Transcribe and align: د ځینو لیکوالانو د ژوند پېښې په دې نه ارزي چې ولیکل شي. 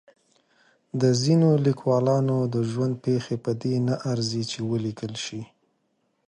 د 1.01 1.03
ځینو 1.21 1.49
لیکوالانو 1.65 2.37
د 2.53 2.55
ژوند 2.69 2.93
پېښې 3.05 3.35
په 3.45 3.51
دې 3.61 3.75
نه 3.87 3.95
ارزي 4.11 4.43
چې 4.51 4.59
ولیکل 4.71 5.13
شي. 5.25 5.41